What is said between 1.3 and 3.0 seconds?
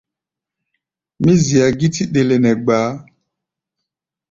zia gítí ɗele nɛ gbaá.